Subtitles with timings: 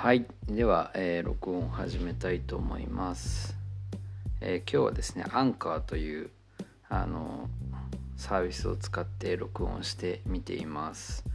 [0.00, 0.24] はい。
[0.48, 3.54] では、えー、録音を始めたいと思います、
[4.40, 6.30] えー今日はですねアンカーという
[6.88, 7.50] あの
[8.16, 11.26] サービスを使って録音してみています。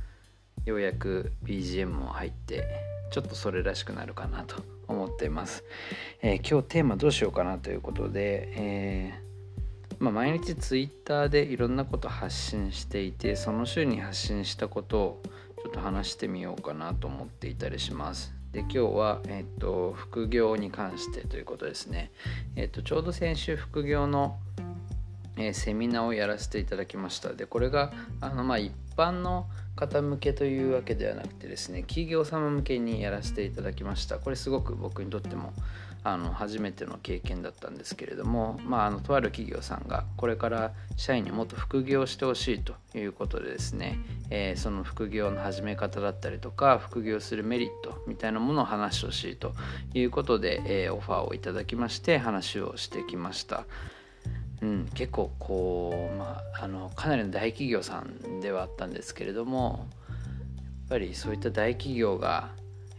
[0.65, 2.67] ようやく BGM も入って
[3.11, 5.63] ちょっとそれらしくなるかなと思っています、
[6.23, 9.13] えー今日テーマどうしようかなということで、え
[9.99, 15.21] まあ、毎日 Twitter でいろんなこと発信していてその週に発信したことを
[15.61, 18.34] ちょっと話してみようかなと思っていたりします。
[18.55, 22.09] で今日は、えっと副業に関してということですね。
[22.55, 24.37] えっとちょうど先週副業の、
[25.35, 27.33] えーセミナーをやらせていただきました。
[27.33, 27.91] でこれが
[28.21, 34.19] あの、まあ、一般の方向けというわけではなくてですね企業様向けにやらせていただきました。
[34.19, 35.51] これすごく僕にとっても
[36.07, 43.97] あの初めての経験だったんですけれども、まあ、あのとある企業さんがこれから社員にもっと副業してほしいということでですね、
[44.29, 49.53] えーその副業の始め方だったりとか副業するメリットみたいなものを話してほしいと
[49.95, 53.65] いうことで、えーオファーをいただきまして話をしてきました。
[54.61, 60.15] うん、結構こう、まあ、あのかなりの大企業さんではあったんですけれどもや
[60.85, 62.51] っぱりそういった大企業が、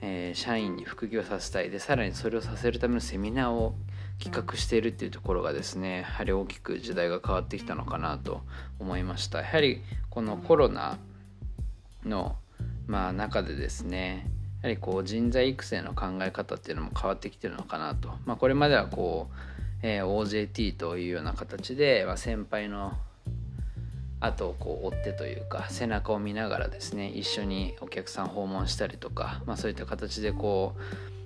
[0.06, 1.70] え社員に副業させたい。
[1.70, 3.74] でさらにそれをさせるためのセミナーを
[4.22, 8.42] 企画しているっていうところがですねやはり大きく時代が変わってきたのかなと
[8.78, 9.40] 思いました。
[9.40, 10.98] やはりこのコロナ
[12.04, 12.36] の、
[12.86, 14.30] まあ、中でですね
[14.62, 19.34] やはりこう人材育成の考え方っていうのも変わってきてるのかなと、まあ、これまではこう、
[19.82, 22.94] えー OJT というような形で、まあ、先輩の
[24.27, 30.74] 後をこう追ってというか背中を見ながらですね一緒にお客さん訪問したりとか、まあ、そういった形でこ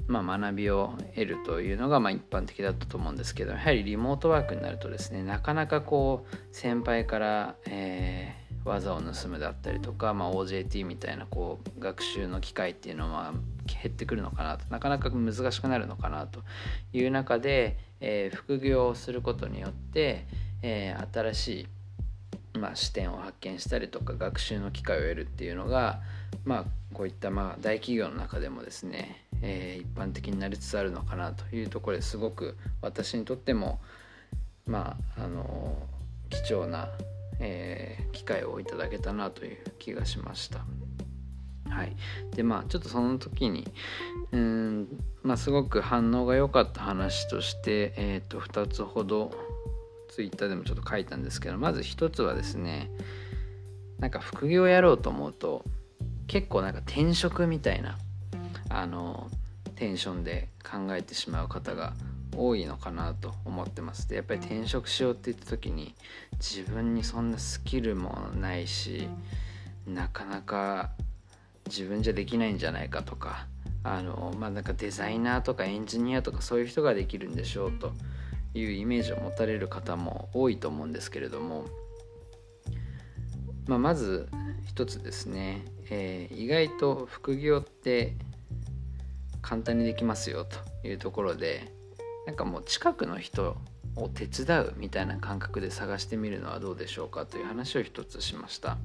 [0.08, 13.32] う、まあ、学びを得るというのがま一般的だったと思うんですけどやはりリモートワークになるとですねなかなかこう先輩から、えー技を盗むだったりとか、まあ、OJT みたいなこう学習の機会っていうのは
[13.66, 16.40] 減ってくるのかなとなかなか難しくなるのかなと
[16.92, 20.26] いう中で、えー副業をすることによって、
[20.62, 21.66] えー新しい
[22.60, 26.00] まあ、視点を発見したりとか学習の機会を得るっていうのが、
[26.44, 33.80] まあ、こういったまあ大企業の中でもですね、えー一般的になりつつあるのかなというところですごく私にとっても、
[34.66, 35.76] まあ、あの
[36.28, 36.88] 貴重な、
[37.38, 40.60] えー機会をいただけたなという気がしました。
[41.70, 41.96] はい、
[42.34, 43.66] でまあちょっとその時に
[44.32, 44.88] うん
[45.22, 49.30] まあすごく反応が良かった話として、えー、と2つほど
[50.10, 52.90] ツイッターでもちょっと書いたんですけどまず一つはですね
[53.98, 55.64] なんか副業やろうと思うと
[56.26, 57.96] 結構なんか転職みたいな
[58.68, 59.28] あの
[59.76, 61.94] テンションで考えてしまう方が
[62.36, 64.08] 多いのかなと思ってます。
[64.08, 65.94] でやっぱり転職しようって言った時に
[66.34, 69.08] 自分にそんなスキルもないし
[69.86, 70.90] なかなか
[71.66, 73.46] 自分じゃできないんじゃないかとか
[73.82, 77.92] あのまあなんかデザイナーとかエンジニアとかそういう人ができるんでしょうと
[78.54, 81.66] いうイメージを持たれる方も多いと思うんですけれども、
[83.66, 84.28] まあ、まず
[84.66, 88.14] 一つですね、えー意外と副業って
[89.42, 91.72] 簡単にできますよというところで
[92.26, 93.56] なんかもう近くの人
[93.96, 98.78] を手伝うみたいな感覚で探してみるのはどうでしょうかという話を一つしました。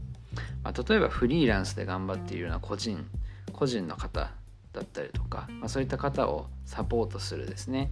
[0.63, 3.05] まあ、例えばフリーランスで頑張っているような個人
[3.53, 4.31] 個人の方
[4.73, 7.91] だったりとか、まあ、そういった方をサポートするですね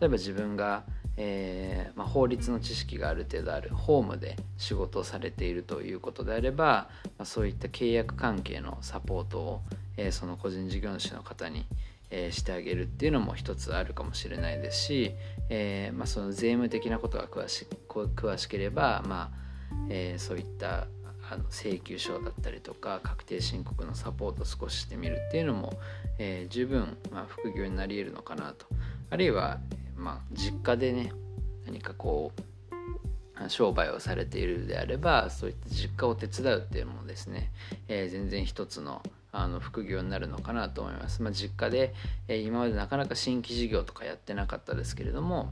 [0.00, 0.84] 例えば自分が、
[1.16, 9.62] えーまあ、法律の知識がある程度あるホームで仕事をされているということであれば、まあ、そういった契約関係のサポートを、
[9.96, 11.66] えーその個人事業主の方に、
[12.10, 15.14] えーしてあげるっていうのも一つあるかもしれないですし、
[15.48, 19.30] えまあ、その税務的なことが詳し詳しければ、ま
[19.88, 20.86] えそういった
[21.30, 25.72] あの請求書だったりとか確定申告のサポートを少ししてみるっていうのも、
[26.18, 28.66] え十分、ま、副業になり得るのかなと。
[29.10, 29.60] あるいは、
[30.02, 31.12] まあ、実家でね
[31.64, 32.42] 何かこう
[33.48, 37.50] 商売をされているであればそういった実家を手伝うっていうのもですね、
[37.88, 39.02] えー全然一つの
[39.34, 41.22] あの副業になるのかなと思います。
[41.22, 41.94] まあ、実家で、
[42.28, 45.50] えー今までなかなか新規事業とかやってなかったですけれども、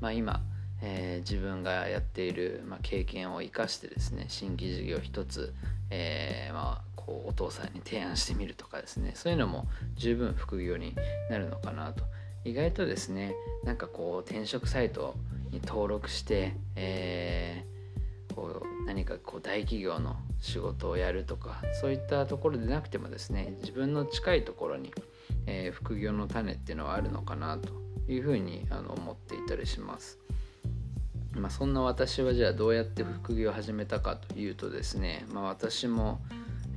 [0.00, 0.42] まあ、今、
[0.82, 5.54] えー自分がやっている、まあ、経験を生かしてですね新規事業一つ、
[5.90, 9.66] えーまあ、こうお父さんに提案してみるとかですねそういうのも
[9.96, 10.94] 十分副業に
[11.30, 12.04] なるのかなと
[12.44, 15.14] 意外とですねなんかこう転職サイト
[15.50, 17.74] に登録して、えー
[18.34, 24.92] こう何かこう大企業の仕事をやるとかそういったところでなくてもですね自分の近いところに、
[25.46, 27.68] えー副業の種っていうのはあるのかなと
[28.10, 30.18] いうふうにあの思っていたりします。
[31.32, 36.20] まあ、そんな私はじゃあどうやって副業を始めたかというとですね、まあ、私も、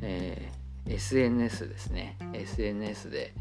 [0.01, 3.33] えー SNS ですね SNS で、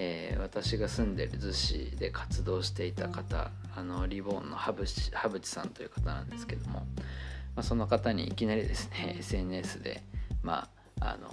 [0.00, 6.84] えー、私が住んでる逗子で活動していた方あのリボンの羽淵羽淵さんという方なんですけども、ま
[7.56, 10.04] あ、その方にいきなりですね SNS で
[10.42, 10.68] ま
[11.00, 11.28] ああの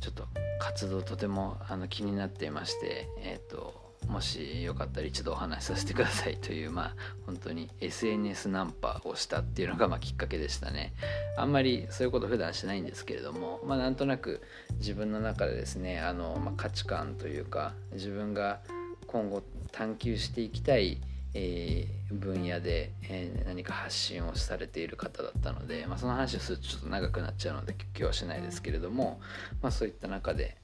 [0.00, 0.26] ちょっと
[0.60, 6.94] 活動とてもあの気になっていましてえっ、ー、ともしよかったら一度お話しさせてくださいというまあ
[7.26, 10.94] 本当に SNS ナンパをしたっていうのがまあきっかけでしたね。
[11.36, 14.42] あんまりそういうこと普段しないんですけれどもまあなんとなく
[14.78, 18.60] 自分の中でですねあの、まあ、価値観というか自分が
[19.06, 19.42] 今後
[19.72, 21.00] 探求していきたい
[21.38, 29.20] えー、分野で、えー、何か発信をされている方だったので、まあ、その話をするとちょっと長くなっちゃうので今日はしないですけれども、
[29.60, 30.56] まあ、そういった中で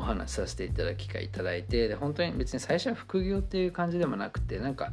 [0.00, 4.92] お話しさせていただく機会いただいてで本当に別に最初は副業っていう感じでもなくてなんか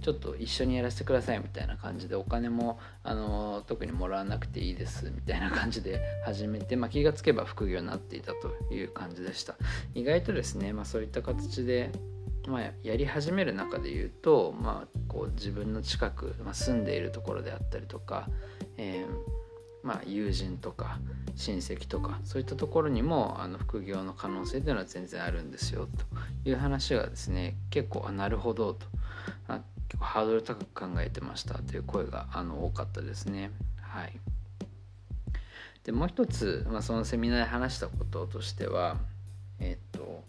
[0.00, 9.56] ちょっと一緒にやらせてくださいみたいな感じでお金もあの特にもらわなくていいですみたいな感じで始めて、まあ、気がつけば副業になっていたという感じでした。
[9.94, 11.90] 意外とですね、まあ、そういった形で
[12.46, 18.26] まあ、やり始める中で言うと、まあ、こう自分の近く、まあ、住んでいるところであったりとか、
[18.78, 19.47] えー、
[19.82, 20.98] まあ、友人とか
[21.36, 25.88] 親戚とかそういったところにもあの副業の可能性というのは全然あるんですよ
[26.44, 28.86] という話がですね結構あなるほどと。
[29.46, 33.50] あ結構ハードル高く考えてましたという声があの多かったですね。
[33.80, 34.20] はい、
[35.84, 38.98] でもう一つ、まあ、そのセミナーで話したこととしては
[39.58, 40.24] えっ、と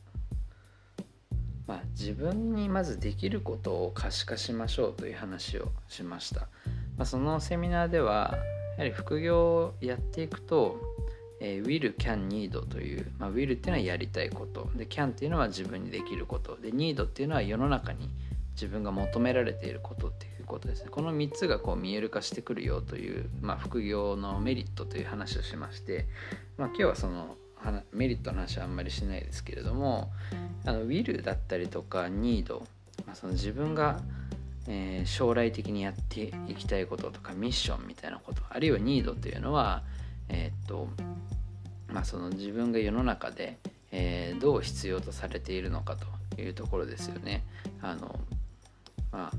[1.67, 6.47] まあ、自分にまずできることを可視化しましょうという話をしました、
[6.97, 8.39] まあ、そのセミナーでは
[8.79, 10.79] やはり副業をやっていくと、
[11.41, 14.69] えー、will, can, need という、まあ、will っていうのはやりたいこと。
[14.73, 16.55] で can っていうのは自分にできること。
[16.55, 18.09] で need っていうのは世の中に
[18.53, 20.85] 自分が求められていることっていうことです。
[20.85, 26.07] ねこの3つがこう見える化してくるよという、まあ、副業のメリットという話をしまして、
[26.57, 27.35] まあ、今日はその
[27.91, 30.09] メリットの話はあんまりしないですけれども
[30.65, 32.53] あの will だったりとか need、
[33.05, 33.99] まあ、その自分が、
[34.67, 39.83] えー、将来的にやっていきたいこととかミッションみたいなことあるいは need というのは
[40.29, 40.87] えー、っと
[41.87, 43.57] まあその自分が世の中で、
[43.91, 45.95] えー、どう必要とされているのか
[46.35, 47.43] というところですよね。
[47.81, 48.19] あの
[49.11, 49.37] まあ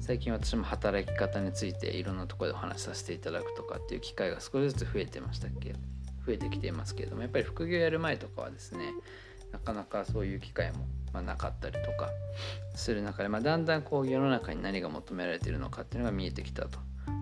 [0.00, 5.74] 最近私も働き方についていろんなところでお話しさせていただくとかっていう機会が少しずつ増えてましたっけ
[6.24, 8.92] 増えてきていますけれどもやっぱり副業やる前とかはですね
[9.52, 10.86] なかなかそういう機会も、
[11.18, 12.10] まあ、なかったりとか
[12.74, 16.78] する中で、まあ、だんだんこう世の中に何が求められているのかっていうのが見えてきたと。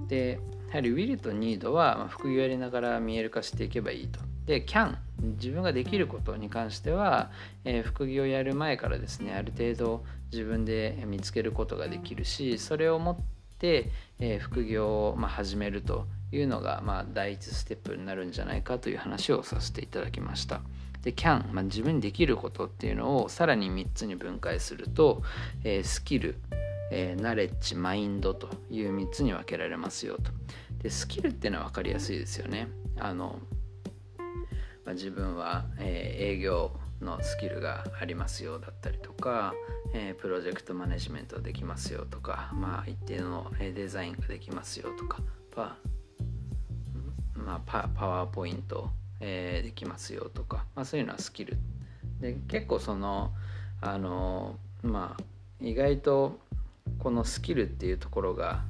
[0.08, 0.38] で
[0.68, 4.20] やはり Will と Need は、副業やりながら見える化していけばいいと。
[4.46, 4.96] で Can
[5.38, 7.30] 自分ができることに関しては、
[7.64, 13.16] えー、副業をやる前からですねある程度自分で見つけることができるしそれをもっ
[13.58, 13.90] て、
[14.20, 20.60] えー、副業を、まあ、始めるというのが、まあ、第一ステップになるんじゃないかという話をさせていただきました。
[21.06, 25.22] で can、まあ、自分にできることっていうのをさらに3つに分解すると、
[25.62, 26.34] えー、スキル、
[26.90, 30.32] えー、ナレッジマインドという3つに分けられますよと。
[30.82, 32.66] でスキルっていうのは分かりやすいですよね。
[32.98, 33.38] あの、
[34.84, 39.54] まあ、自分は、えー、営業のスキルがありますよだったりとか、
[39.94, 45.20] えー、プロジェクトマネジメントできますよとか、まあ、一定のデザインができますよとか,、
[47.36, 51.56] まあ、パワーポイントえー、できますよとか、まあ、そういうのはスキル。
[52.20, 53.32] で結構その
[53.80, 55.22] あのまあ
[55.60, 56.38] 意外と
[56.98, 58.64] このスキルっていうところが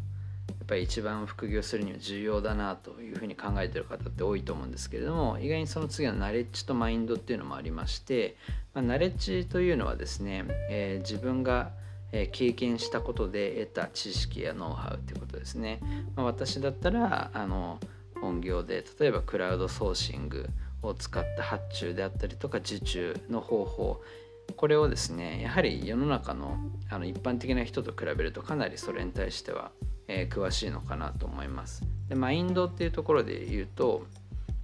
[0.49, 8.37] やっぱり一番副業するには重要だなというふうに考えてる方って多いと思うんですけれども意外にその次のナレッジとマインドっていうのもありまして、
[8.75, 11.71] まあ、ナレッジというのはですね、えー、自分が
[12.33, 15.81] 経験したことで得た知識やノウハウっていうことですね、
[16.15, 17.79] まあ、私だったらあの
[18.21, 20.49] 本業で例えばクラウドソーシング
[20.83, 24.03] を使った発注であったりとか受注の方法
[24.55, 26.57] これをですねやはり世の中の
[26.89, 29.71] あの一般的な人と比べるとかなりそれに対しては、
[30.07, 31.83] えー、詳しいのかなと思います。
[32.09, 34.07] でマインドっていうところで言うと、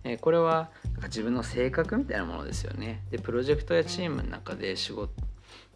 [0.05, 3.03] えー、これはなんか自分の性格みたいなものですよね。
[3.11, 5.13] でプロジェクトやチームの中で仕事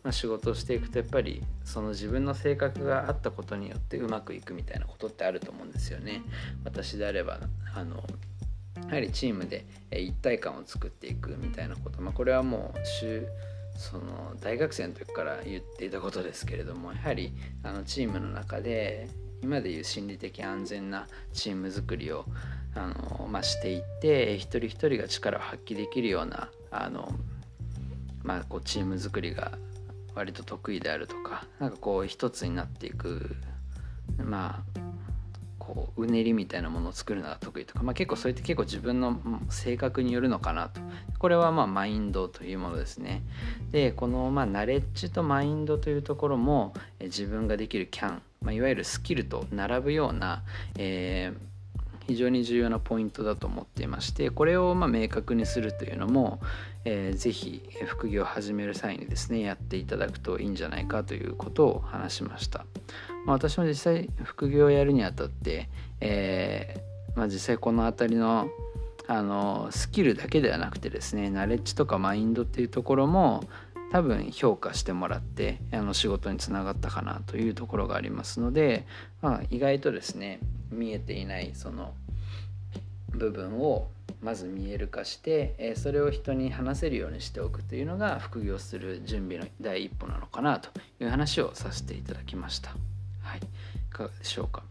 [0.06, 6.22] まあ、仕事をしていくとやっぱりその自分の性格があったことによってうまくいくみたいなことってあると思うんですよね。
[6.62, 7.40] 私であれば
[7.74, 8.04] あの
[8.88, 12.78] やはりチームで一体感を作っていくみたいなこと、まあ、これはもう
[13.76, 17.32] その大学生の時から言っていたことですけれどもやはり
[17.64, 19.08] あのチームの中で
[19.42, 22.26] 今でいう心理的安全なチーム作りを
[22.76, 27.12] あの、まあ、していって一人一人が力を発揮できるようなあの、
[28.22, 29.58] まあ、こうチーム作りが
[30.16, 33.36] 割と得意であるとかなんかこう一つになっていく
[34.18, 34.80] まあ
[35.58, 39.20] こううねりみたいなものを作るのが得意とか、まあ、結構それって結構自分の
[39.50, 40.80] 性格によるのかなと。
[41.18, 43.22] これはまあマインドというものですね。
[43.72, 50.44] でこのまあナレッジとマインドというところも自分ができるキャン、まあ、いわゆるスキルと並ぶような、
[50.78, 51.55] えー
[52.06, 56.40] 非常に重要なポイントだと思っていましてこれをま明確にするというのも、
[56.84, 62.66] えー、ぜひ副業を始める際にですねやっていただくといいんじゃないかということを話しました、
[63.26, 65.68] まあ、私も実際副業をやるにあたって、
[66.00, 68.48] えー、まあ、実際この辺りの
[69.08, 73.44] あのスキルだけではなくてですねナレッジとかマインドっていうところも
[73.96, 78.86] 多分評価してもらってあの仕事につながったかなというところがありますので、
[79.22, 80.38] まあ、意外とですね
[80.70, 81.94] 見えていないその
[83.08, 83.88] 部分を
[84.20, 90.68] まず見える化して、それを人に話せるようにしておくというのが副業する準備の第一歩なのかなと
[91.00, 92.70] いう話をさせていただきました。
[93.22, 93.40] はい、い
[93.90, 94.62] かがでしょうか。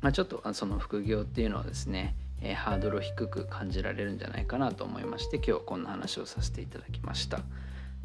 [0.00, 7.40] まあ、ちょっとその副業っていうのはですね、え、ハードルを低く感じられるんじゃないかなと思いまして今日はこんな話をさせていただきました。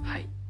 [0.04, 0.43] はい